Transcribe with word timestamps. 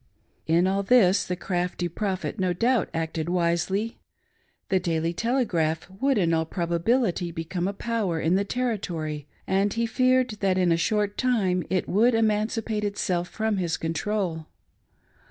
In 0.47 0.65
all 0.65 0.81
this 0.81 1.23
the 1.25 1.35
crafty 1.35 1.87
Prophet 1.87 2.39
no 2.39 2.53
doubt 2.53 2.89
acted 2.91 3.29
wisely. 3.29 3.99
The 4.69 4.79
Daily 4.79 5.13
Telegraph 5.13 5.87
would 5.99 6.17
in 6.17 6.33
all 6.33 6.43
probability 6.47 7.31
become 7.31 7.67
a 7.67 7.73
power 7.73 8.19
in 8.19 8.33
the 8.33 8.43
Territory, 8.43 9.27
and 9.45 9.71
he 9.73 9.85
feared 9.85 10.31
that 10.39 10.57
in 10.57 10.71
a 10.71 10.75
short 10.75 11.19
time 11.19 11.63
it 11.69 11.87
would 11.87 12.15
emancipate 12.15 12.83
itself 12.83 13.27
from 13.29 13.57
his 13.57 13.77
control. 13.77 14.47